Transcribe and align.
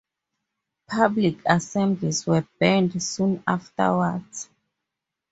Public 0.87 1.37
assemblies 1.45 2.25
were 2.25 2.43
banned 2.59 3.03
soon 3.03 3.43
afterwards. 3.45 4.49